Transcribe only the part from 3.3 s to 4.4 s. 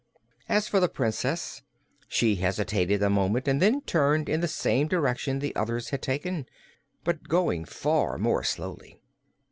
and then turned